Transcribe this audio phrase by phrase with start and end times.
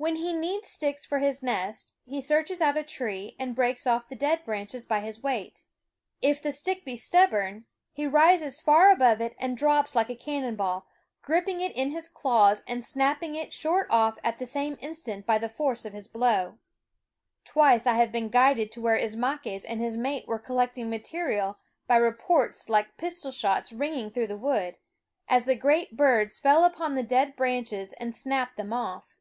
[0.00, 4.08] When he needs sticks for his nest, he searches out a tree and breaks off
[4.08, 5.64] the dead branches by his weight.
[6.22, 10.14] If the stick be stub born, he rises far above it and drops like a
[10.14, 10.86] cannon ball,
[11.20, 15.36] gripping it in his claws and snapping it short off at the same instant by
[15.36, 16.58] the force of his blow.
[17.42, 21.96] Twice I have been guided to where Ismaques and his mate were collecting material by
[21.96, 24.76] reports like pistol shots ringing through the wood,
[25.28, 29.16] as the great birds fell upon the dead branches and snapped them off.